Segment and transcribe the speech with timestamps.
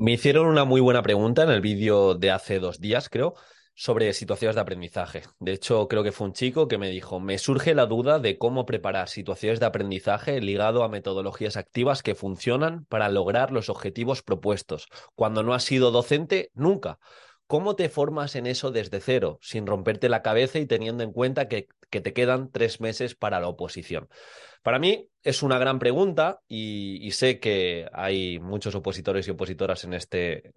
[0.00, 3.34] me hicieron una muy buena pregunta en el vídeo de hace dos días, creo,
[3.74, 5.24] sobre situaciones de aprendizaje.
[5.40, 8.38] De hecho, creo que fue un chico que me dijo, me surge la duda de
[8.38, 14.22] cómo preparar situaciones de aprendizaje ligado a metodologías activas que funcionan para lograr los objetivos
[14.22, 14.88] propuestos.
[15.14, 16.98] Cuando no has sido docente, nunca.
[17.50, 21.48] ¿Cómo te formas en eso desde cero, sin romperte la cabeza y teniendo en cuenta
[21.48, 24.08] que, te quedan tres meses para la oposición?
[24.62, 29.94] Para mí es una gran pregunta y, sé que hay muchos opositores y opositoras en
[29.94, 30.52] este,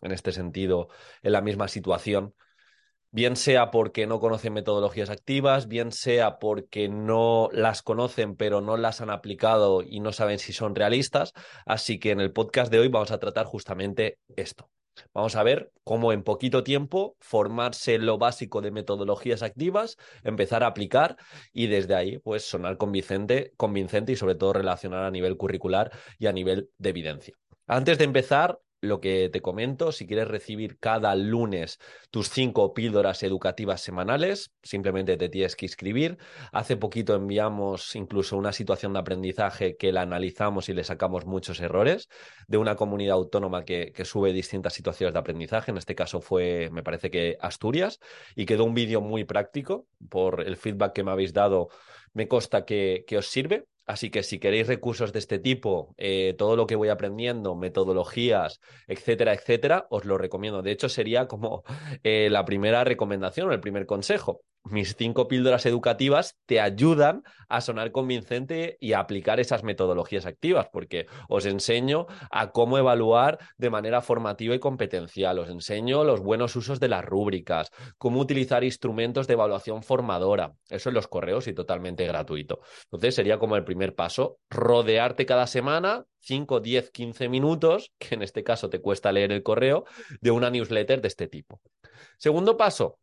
[0.00, 0.88] en este sentido,
[1.22, 2.32] en la misma situación
[3.10, 8.78] bien sea porque no conocen metodologías activas, bien sea porque no las conocen pero no
[8.78, 11.34] las han aplicado y no saben si son realistas.
[11.66, 14.70] Así que en el podcast de hoy vamos a tratar justamente esto.
[15.12, 20.68] Vamos a ver cómo en poquito tiempo formarse lo básico de metodologías activas, empezar a
[20.68, 21.16] aplicar
[21.52, 26.26] y desde ahí pues sonar convincente, convincente y sobre todo relacionar a nivel curricular y
[26.26, 27.34] a nivel de evidencia.
[27.66, 31.78] Antes de empezar, lo que te comento, si quieres recibir cada lunes
[32.10, 36.18] tus cinco píldoras educativas semanales, simplemente te tienes que inscribir.
[36.52, 41.60] Hace poquito enviamos incluso una situación de aprendizaje que la analizamos y le sacamos muchos
[41.60, 42.08] errores
[42.46, 45.70] de una comunidad autónoma que, sube distintas situaciones de aprendizaje.
[45.70, 47.98] En este caso fue, me parece que Asturias,
[48.34, 51.68] y quedó un vídeo muy práctico por el feedback que me habéis dado.
[52.14, 56.56] Me consta que os sirve Así que si queréis recursos de este tipo, eh, todo
[56.56, 60.60] lo que voy aprendiendo, metodologías, etcétera, etcétera, os lo recomiendo.
[60.60, 61.64] De hecho, sería como
[62.02, 67.92] eh, la primera recomendación, el primer consejo mis cinco píldoras educativas te ayudan a sonar
[67.92, 74.02] convincente y a aplicar esas metodologías activas, porque os enseño a cómo evaluar de manera
[74.02, 79.34] formativa y competencial, os enseño los buenos usos de las rúbricas, cómo utilizar instrumentos de
[79.34, 82.60] evaluación formadora, eso en los correos y totalmente gratuito.
[82.84, 88.22] Entonces sería como el primer paso, rodearte cada semana 5, 10, 15 minutos, que en
[88.22, 89.84] este caso te cuesta leer el correo,
[90.20, 91.60] de una newsletter de este tipo.
[92.18, 92.98] Segundo paso,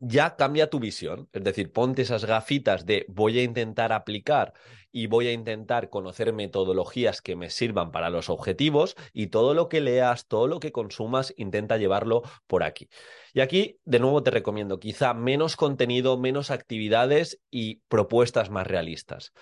[0.00, 1.28] ya cambia tu visión.
[1.32, 4.52] Es decir, ponte esas gafitas de voy a intentar aplicar
[4.92, 9.68] y voy a intentar conocer metodologías que me sirvan para los objetivos y todo lo
[9.68, 12.88] que leas, todo lo que consumas, intenta llevarlo por aquí.
[13.34, 19.32] Y aquí, de nuevo, te recomiendo quizá menos contenido, menos actividades y propuestas más realistas.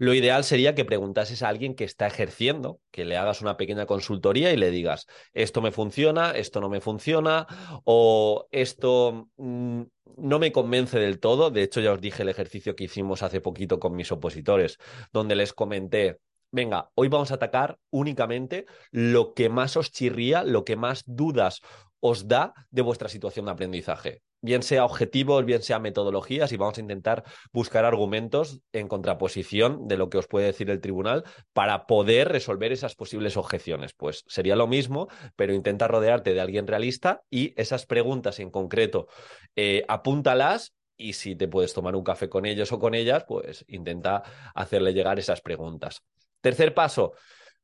[0.00, 3.84] Lo ideal sería que preguntases a alguien que está ejerciendo, que le hagas una pequeña
[3.84, 7.46] consultoría y le digas, esto me funciona, esto no me funciona,
[7.84, 9.82] o esto mm,
[10.16, 11.50] no me convence del todo.
[11.50, 14.78] De hecho, ya os dije el ejercicio que hicimos hace poquito con mis opositores,
[15.12, 16.18] donde les comenté,
[16.50, 21.60] venga, hoy vamos a atacar únicamente lo que más os chirría, lo que más dudas
[22.00, 26.78] os da de vuestra situación de aprendizaje bien sea objetivos, bien sea metodologías, y vamos
[26.78, 31.86] a intentar buscar argumentos en contraposición de lo que os puede decir el tribunal para
[31.86, 33.92] poder resolver esas posibles objeciones.
[33.92, 39.08] Pues sería lo mismo, pero intenta rodearte de alguien realista y esas preguntas en concreto,
[39.56, 43.64] eh, apúntalas y si te puedes tomar un café con ellos o con ellas, pues
[43.68, 44.22] intenta
[44.54, 46.02] hacerle llegar esas preguntas.
[46.42, 47.12] Tercer paso,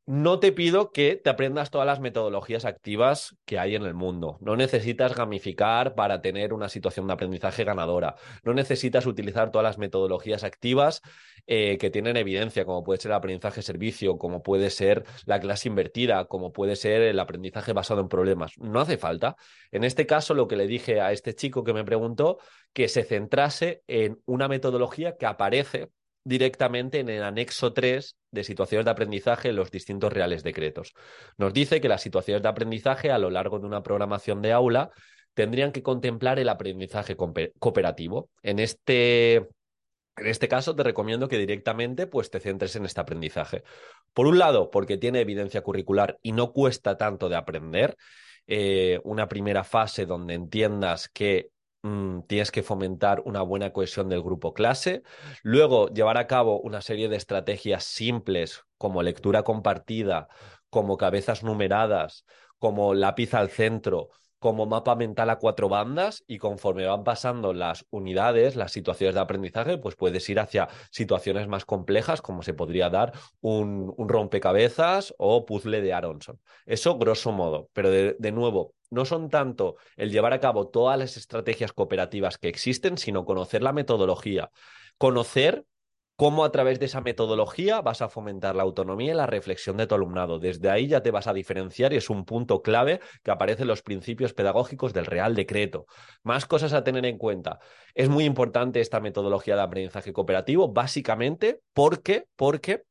[0.07, 4.39] no te pido que te aprendas todas las metodologías activas que hay en el mundo.
[4.41, 8.15] No necesitas gamificar para tener una situación de aprendizaje ganadora.
[8.45, 11.03] No necesitas utilizar todas las metodologías activas
[11.49, 15.69] eh, que tienen evidencia, como puede ser el aprendizaje servicio, como puede ser la clase
[15.69, 18.53] invertida, como puede ser el aprendizaje basado en problemas.
[18.59, 19.35] No hace falta.
[19.73, 22.39] En este caso, lo que le dije a este chico que me preguntó,
[22.73, 25.91] que se centrase en una metodología que aparece
[26.27, 30.93] directamente en el anexo 3 de situaciones de aprendizaje en los distintos reales decretos.
[31.39, 34.91] Nos dice que las situaciones de aprendizaje a lo largo de una programación de aula
[35.35, 38.29] tendrían que contemplar el aprendizaje cooperativo.
[38.43, 43.63] En este, en este caso te recomiendo que directamente pues, te centres en este aprendizaje.
[44.13, 47.97] Por un lado, porque tiene evidencia curricular y no cuesta tanto de aprender.
[48.49, 51.51] Eh, una primera fase donde entiendas que
[51.87, 55.03] Mm, tienes que fomentar una buena cohesión del grupo clase,
[55.45, 60.27] luego llevar a cabo una serie de estrategias simples como lectura compartida,
[60.69, 62.25] como cabezas numeradas,
[62.59, 64.09] como lápiz al centro,
[64.41, 69.21] como mapa mental a cuatro bandas y conforme van pasando las unidades, las situaciones de
[69.21, 75.47] aprendizaje, pues puedes ir hacia situaciones más complejas, como se podría dar un, rompecabezas o
[75.47, 76.41] puzzle de Aronson.
[76.67, 81.17] Eso grosso modo, pero de nuevo, no son tanto el llevar a cabo todas las
[81.17, 84.51] estrategias cooperativas que existen, sino conocer la metodología,
[84.99, 85.65] conocer
[86.17, 89.87] cómo a través de esa metodología vas a fomentar la autonomía y la reflexión de
[89.87, 90.39] tu alumnado.
[90.39, 93.69] Desde ahí ya te vas a diferenciar y es un punto clave que aparece en
[93.69, 95.87] los principios pedagógicos del Real Decreto.
[96.23, 97.59] Más cosas a tener en cuenta.
[97.95, 102.85] Es muy importante esta metodología de aprendizaje cooperativo, básicamente porque, porque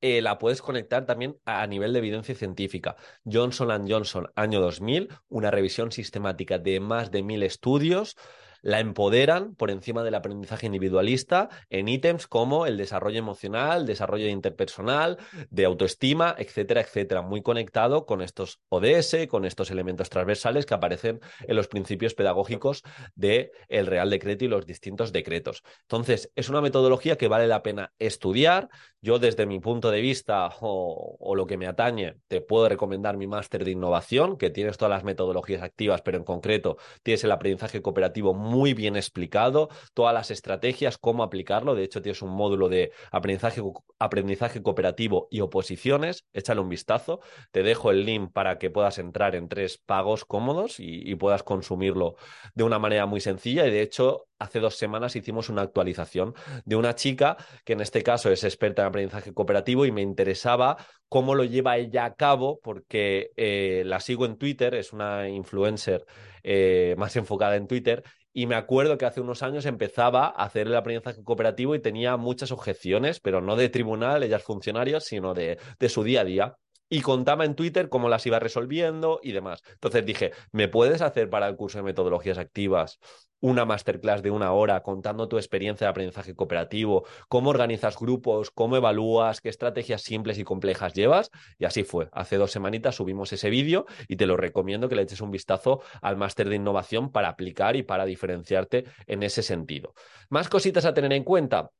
[0.00, 2.96] eh, la puedes conectar también a nivel de evidencia científica.
[3.24, 8.16] Johnson Johnson, año 2000, una revisión sistemática de más de mil estudios
[8.62, 15.18] la empoderan por encima del aprendizaje individualista en ítems como el desarrollo emocional, desarrollo interpersonal,
[15.50, 21.20] de autoestima, etcétera, etcétera, muy conectado con estos ODS, con estos elementos transversales que aparecen
[21.40, 22.82] en los principios pedagógicos
[23.14, 25.62] del el Real Decreto y los distintos decretos.
[25.82, 28.68] Entonces, es una metodología que vale la pena estudiar.
[29.00, 33.26] Yo, desde mi punto de vista o, lo que me atañe, te puedo recomendar mi
[33.26, 37.82] máster de innovación, que tienes todas las metodologías activas, pero en concreto tienes el aprendizaje
[37.82, 41.74] cooperativo muy bien explicado, todas las estrategias, cómo aplicarlo.
[41.74, 43.60] De hecho, tienes un módulo de aprendizaje,
[43.98, 46.24] aprendizaje cooperativo y oposiciones.
[46.32, 47.20] Échale un vistazo.
[47.50, 52.16] Te dejo el link para que puedas entrar en tres pagos cómodos y, puedas consumirlo
[52.54, 53.66] de una manera muy sencilla.
[53.66, 56.34] Y de hecho, hace dos semanas hicimos una actualización
[56.64, 60.76] de una chica que en este caso es experta en aprendizaje cooperativo y me interesaba
[61.08, 66.04] cómo lo lleva ella a cabo porque eh, la sigo en Twitter, es una influencer
[66.42, 68.02] eh, más enfocada en Twitter
[68.36, 72.18] y me acuerdo que hace unos años empezaba a hacer el aprendizaje cooperativo y tenía
[72.18, 76.58] muchas objeciones, pero no de tribunal, ellas funcionarios, sino de, de su día a día
[76.88, 79.62] y contaba en Twitter cómo las iba resolviendo y demás.
[79.72, 82.98] Entonces dije, ¿me puedes hacer para el curso de metodologías activas
[83.40, 88.76] una masterclass de una hora contando tu experiencia de aprendizaje cooperativo, cómo organizas grupos, cómo
[88.76, 91.30] evalúas, qué estrategias simples y complejas llevas.
[91.58, 92.08] Y así fue.
[92.12, 95.82] Hace dos semanitas subimos ese vídeo y te lo recomiendo que le eches un vistazo
[96.00, 99.94] al máster de innovación para aplicar y para diferenciarte en ese sentido.
[100.28, 101.70] Más cositas a tener en cuenta.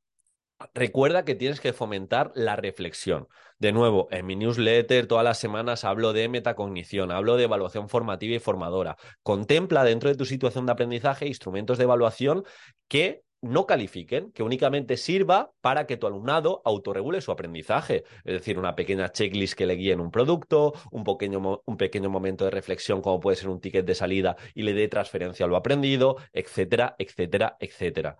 [0.73, 3.27] Recuerda que tienes que fomentar la reflexión.
[3.59, 8.35] De nuevo, en mi newsletter todas las semanas hablo de metacognición, hablo de evaluación formativa
[8.35, 8.97] y formadora.
[9.21, 12.43] Contempla dentro de tu situación de aprendizaje instrumentos de evaluación
[12.87, 18.03] que no califiquen, que únicamente sirva para que tu alumnado autorregule su aprendizaje.
[18.23, 22.09] Es decir, una pequeña checklist que le guíe en un producto, un pequeño, un pequeño
[22.09, 25.49] momento de reflexión como puede ser un ticket de salida y le dé transferencia a
[25.49, 28.17] lo aprendido, etcétera, etcétera, etcétera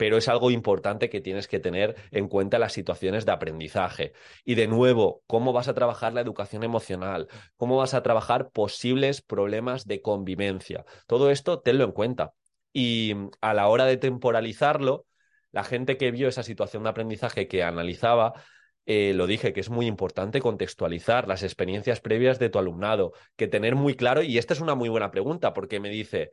[0.00, 4.14] pero es algo importante que tienes que tener en cuenta las situaciones de aprendizaje.
[4.46, 9.20] Y de nuevo, cómo vas a trabajar la educación emocional, cómo vas a trabajar posibles
[9.20, 10.86] problemas de convivencia.
[11.06, 12.32] Todo esto tenlo en cuenta.
[12.72, 15.04] Y a la hora de temporalizarlo,
[15.52, 18.32] la gente que vio esa situación de aprendizaje que analizaba,
[18.86, 23.48] eh, lo dije, que es muy importante contextualizar las experiencias previas de tu alumnado, que
[23.48, 26.30] tener muy claro, y esta es una muy buena pregunta, porque me dice,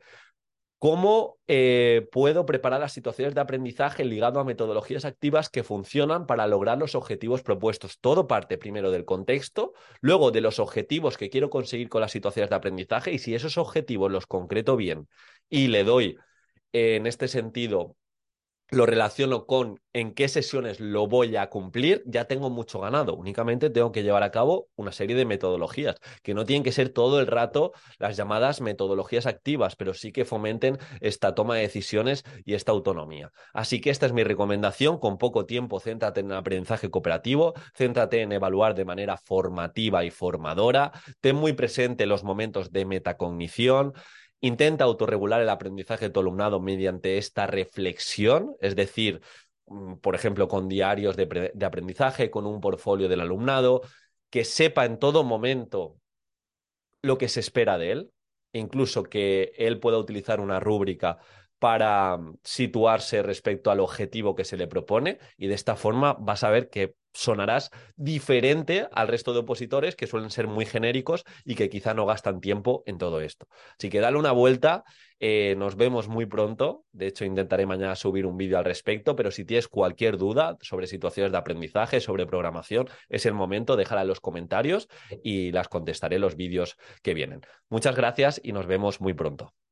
[0.78, 6.46] ¿Cómo eh, puedo preparar las situaciones de aprendizaje ligado a metodologías activas que funcionan para
[6.46, 7.98] lograr los objetivos propuestos?
[8.00, 12.50] Todo parte primero del contexto, luego de los objetivos que quiero conseguir con las situaciones
[12.50, 15.08] de aprendizaje y si esos objetivos los concreto bien
[15.48, 16.16] y le doy
[16.72, 17.96] en este sentido
[18.70, 23.16] lo relaciono con en qué sesiones lo voy a cumplir, ya tengo mucho ganado.
[23.16, 26.90] Únicamente tengo que llevar a cabo una serie de metodologías, que no tienen que ser
[26.90, 32.24] todo el rato las llamadas metodologías activas, pero sí que fomenten esta toma de decisiones
[32.44, 33.32] y esta autonomía.
[33.54, 34.98] Así que esta es mi recomendación.
[34.98, 40.10] Con poco tiempo, céntrate en el aprendizaje cooperativo, céntrate en evaluar de manera formativa y
[40.10, 43.94] formadora, ten muy presente los momentos de metacognición
[44.40, 49.20] Intenta autorregular el aprendizaje de tu alumnado mediante esta reflexión, es decir,
[49.66, 53.82] mm, por ejemplo, con diarios de, aprendizaje, con un portfolio del alumnado,
[54.30, 55.96] que sepa en todo momento
[57.02, 58.10] lo que se espera de él,
[58.52, 61.18] incluso que él pueda utilizar una rúbrica
[61.58, 66.44] para mm, situarse respecto al objetivo que se le propone y de esta forma vas
[66.44, 71.54] a ver que sonarás diferente al resto de opositores que suelen ser muy genéricos y
[71.54, 73.48] que quizá no gastan tiempo en todo esto.
[73.78, 74.84] Así que dale una vuelta,
[75.20, 79.30] eh, nos vemos muy pronto, de hecho intentaré mañana subir un vídeo al respecto, pero
[79.30, 84.08] si tienes cualquier duda sobre situaciones de aprendizaje, sobre programación, es el momento, déjala en
[84.08, 84.88] los comentarios
[85.22, 87.40] y las contestaré los vídeos que vienen.
[87.68, 89.54] Muchas gracias y nos vemos muy pronto.